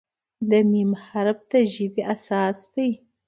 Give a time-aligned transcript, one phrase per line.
[0.49, 2.89] د "م" حرف د ژبې اساس دی.